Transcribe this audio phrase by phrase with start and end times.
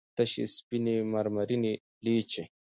[0.15, 2.43] تشې سپينې مرمرينې لېچې